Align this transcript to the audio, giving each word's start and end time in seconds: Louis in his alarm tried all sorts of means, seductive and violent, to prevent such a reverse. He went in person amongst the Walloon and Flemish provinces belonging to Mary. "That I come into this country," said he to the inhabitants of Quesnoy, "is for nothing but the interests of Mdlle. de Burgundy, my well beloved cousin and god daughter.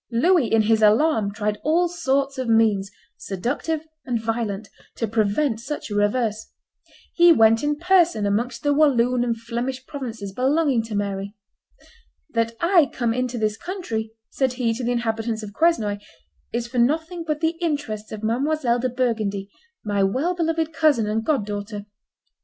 Louis 0.11 0.51
in 0.51 0.63
his 0.63 0.81
alarm 0.81 1.31
tried 1.31 1.59
all 1.61 1.87
sorts 1.87 2.39
of 2.39 2.47
means, 2.49 2.89
seductive 3.17 3.85
and 4.03 4.19
violent, 4.19 4.67
to 4.95 5.07
prevent 5.07 5.59
such 5.59 5.91
a 5.91 5.95
reverse. 5.95 6.47
He 7.13 7.31
went 7.31 7.61
in 7.61 7.75
person 7.75 8.25
amongst 8.25 8.63
the 8.63 8.73
Walloon 8.73 9.23
and 9.23 9.37
Flemish 9.37 9.85
provinces 9.85 10.33
belonging 10.33 10.81
to 10.85 10.95
Mary. 10.95 11.35
"That 12.31 12.53
I 12.59 12.89
come 12.91 13.13
into 13.13 13.37
this 13.37 13.57
country," 13.57 14.11
said 14.31 14.53
he 14.53 14.73
to 14.73 14.83
the 14.83 14.91
inhabitants 14.91 15.43
of 15.43 15.53
Quesnoy, 15.53 15.99
"is 16.51 16.65
for 16.65 16.79
nothing 16.79 17.23
but 17.23 17.39
the 17.39 17.55
interests 17.61 18.11
of 18.11 18.21
Mdlle. 18.21 18.81
de 18.81 18.89
Burgundy, 18.89 19.51
my 19.85 20.01
well 20.01 20.33
beloved 20.33 20.73
cousin 20.73 21.05
and 21.07 21.23
god 21.23 21.45
daughter. 21.45 21.85